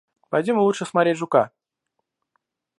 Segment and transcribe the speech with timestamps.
[0.31, 1.51] Пойдем лучше смотреть жука.